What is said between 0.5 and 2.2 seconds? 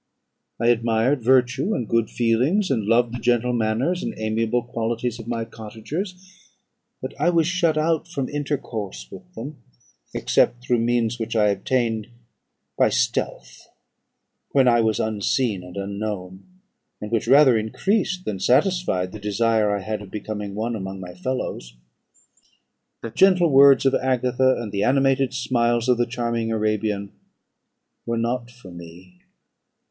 I admired virtue and good